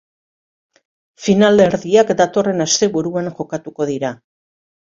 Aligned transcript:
Finalerdiak 1.25 2.11
datorren 2.23 2.65
asteburuan 2.67 3.33
jokatuko 3.43 3.91
dira. 3.95 4.15